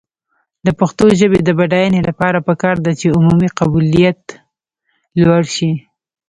[0.65, 4.21] د پښتو ژبې د بډاینې لپاره پکار ده چې عمومي قبولیت
[5.21, 5.71] لوړ شي.